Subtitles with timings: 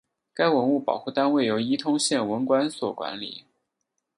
[0.33, 3.45] 该文物保护单位由伊通县文管所管理。